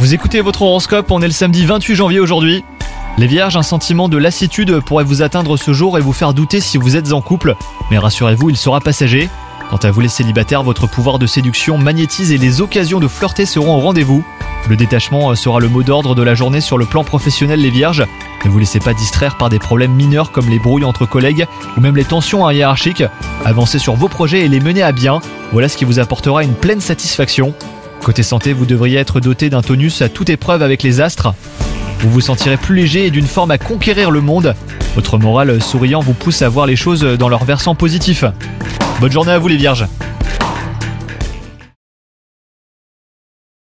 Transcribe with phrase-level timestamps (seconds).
[0.00, 2.62] Vous écoutez votre horoscope, on est le samedi 28 janvier aujourd'hui.
[3.16, 6.60] Les vierges, un sentiment de lassitude pourrait vous atteindre ce jour et vous faire douter
[6.60, 7.56] si vous êtes en couple,
[7.90, 9.30] mais rassurez-vous, il sera passager.
[9.70, 13.46] Quant à vous les célibataires, votre pouvoir de séduction magnétise et les occasions de flirter
[13.46, 14.22] seront au rendez-vous.
[14.68, 18.04] Le détachement sera le mot d'ordre de la journée sur le plan professionnel les vierges.
[18.44, 21.46] Ne vous laissez pas distraire par des problèmes mineurs comme les brouilles entre collègues
[21.78, 23.04] ou même les tensions hiérarchiques.
[23.46, 25.20] Avancez sur vos projets et les menez à bien.
[25.52, 27.54] Voilà ce qui vous apportera une pleine satisfaction.
[28.06, 31.34] Côté santé, vous devriez être doté d'un tonus à toute épreuve avec les astres.
[31.98, 34.54] Vous vous sentirez plus léger et d'une forme à conquérir le monde.
[34.94, 38.24] Votre morale souriant vous pousse à voir les choses dans leur versant positif.
[39.00, 39.88] Bonne journée à vous les vierges